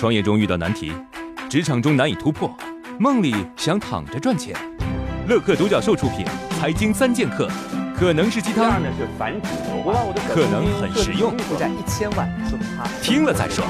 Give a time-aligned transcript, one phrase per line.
[0.00, 0.90] 创业中遇到难题，
[1.50, 2.50] 职场中难以突破，
[2.98, 4.56] 梦里想躺着赚钱。
[5.28, 6.24] 乐客独角兽出品，
[6.58, 7.46] 《财经三剑客》
[7.94, 8.80] 可能是鸡汤，
[10.26, 11.36] 可能很实用。
[13.02, 13.62] 听了再说。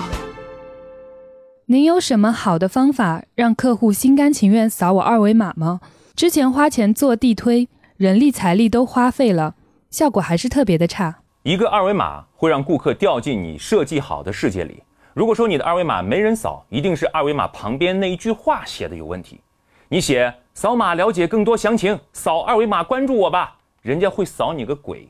[1.67, 5.81] 您有什么好的方法让客户心甘情愿扫我二维码吗？
[6.15, 9.57] 之前花钱做地推，人力财力都花费了，
[9.91, 11.23] 效果还是特别的差。
[11.43, 14.85] 一个二维码会让顾客掉进你设计好的世界里。
[15.21, 19.39] 如果说你的二维码没人扫，一定是二维码旁边那一句话写的有问题。
[19.87, 25.07] 你写“扫码了解更多详情，扫二维码关注我吧”，人家会扫你个鬼。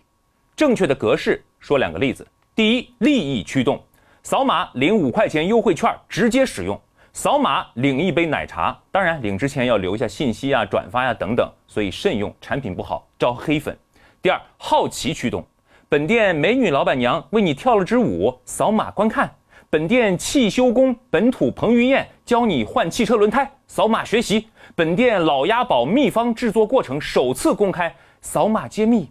[0.57, 3.81] 正确的格式说两个例子：第一，利益驱动，
[4.25, 6.77] 扫码领五块钱优惠券，直接使用；
[7.13, 13.79] 扫码领一杯奶茶，当然领之前要留下信息啊、转发呀等等，所以慎用，产品不好招黑粉。
[14.21, 15.47] 第二，好奇驱动，
[15.89, 19.33] 本店美女老板娘为你跳了支舞，扫码观看。
[19.73, 24.47] 本店汽修工本土彭于晏教你换汽车轮胎，扫码学习。
[24.75, 29.09] 本店老鸭宝秘方制作过程首次公开，扫码揭秘，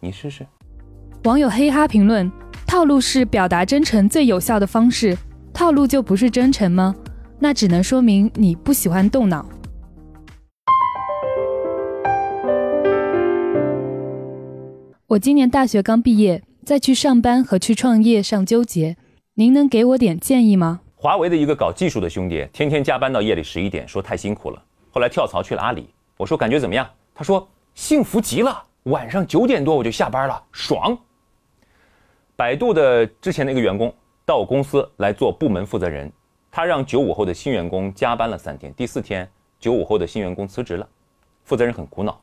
[0.00, 0.46] 你试试。
[1.24, 2.30] 网友黑哈评论：
[2.66, 5.16] 套路是表达真诚最有效的方式，
[5.54, 6.94] 套路就不是真诚吗？
[7.38, 9.46] 那只能说明你不喜欢动脑。
[15.06, 18.98] 我今年大学刚毕业，在去上班和去创业上纠结。
[19.38, 20.80] 您能给我点建议吗？
[20.94, 24.62] 华为的一个搞技术的兄弟，天天加班到夜里十一点，说太辛苦了。
[24.90, 25.90] 后来跳槽去了阿里。
[26.16, 26.88] 我说感觉怎么样？
[27.14, 30.96] 他说幸福极了，晚上九点多我就下班了，爽。
[32.34, 36.10] 百度的之前的一个员工到我公司来做部门负责人，
[36.50, 39.28] 他让九五后的新员工加班了三天，第四天
[39.60, 40.88] 九五后的新员工辞职了，
[41.44, 42.18] 负责人很苦恼。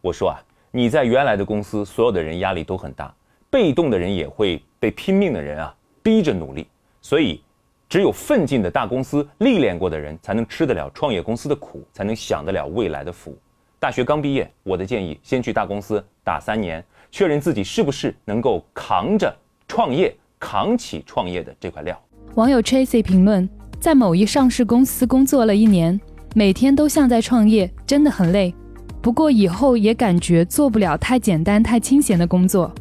[0.00, 0.42] 我说啊，
[0.72, 3.14] 你在原来的公司，所有的人压力都很大，
[3.48, 5.72] 被动的人也会被拼命的人啊。
[6.08, 6.66] 逼着努力，
[7.02, 7.38] 所以
[7.86, 13.36] 只有奋进的大公司、历练过的人，才能吃得了创业公司的苦，才能享得了未来的福。
[13.78, 19.30] 大学刚毕业，我的建议先去大公司打三年，确认自己是不是能够扛着
[19.68, 22.02] 创业、扛起创业的这块料。
[22.36, 23.46] 网友 Tracy 评论：
[23.78, 26.00] 在某一上市公司工作了一年，
[26.34, 28.54] 每天都像在创业，真的很累。
[29.02, 32.74] 不过以后也感觉做不了太简单、太清闲的工作。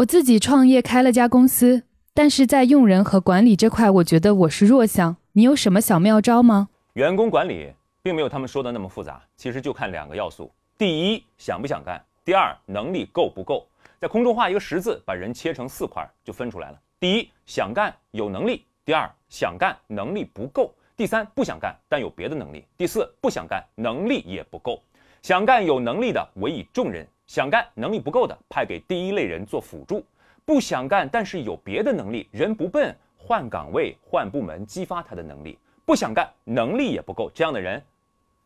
[0.00, 1.82] 我自己创业开了家公司，
[2.14, 5.16] 但是在用人和管理这块，我觉得我是弱项。
[5.32, 6.70] 你有什么小妙招吗？
[6.94, 13.66] 员工管理并没有他们说的那么复杂，其实就看两个要素：第一，想不想干；第二，能力够不够。
[13.98, 16.80] 在空中画一个十字，把人切成四块，就分出来了。
[16.98, 24.82] 第一，想干有能力；第二，想干能力不够；第三，不想干但有别的能力；第四，不想干能力也不够。
[25.22, 27.06] 想干有能力的委以重任。
[27.26, 30.02] 想干能力不够的，派给第一类人做辅助；
[30.44, 37.80] 不想干但是有别的能力，人不笨，换岗位、换部门，激发他的能力；不想干能力也不够，这样的人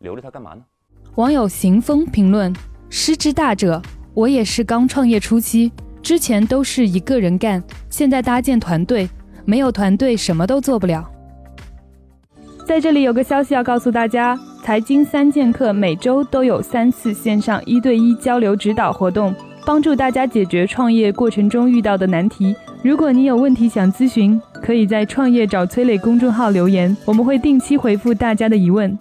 [0.01, 0.63] 留着他干嘛呢？
[1.15, 2.55] 网友行风评论：
[2.91, 3.81] 失之大者，
[4.13, 9.09] 我也是刚创业初期，之前都是一个人干，现在搭建团队，
[9.47, 11.11] 没有团队什么都做不了。
[12.65, 14.39] 在这里有个消息要告诉大家。
[14.63, 19.35] 财经三剑客每周都有三次线上一对一交流指导活动，
[19.67, 22.57] 帮助大家解决创业过程中遇到的难题。
[22.83, 28.99] 如果你有问题想咨询，可以在“创业找崔磊”公众号留言，我们会定期回复大家的疑问。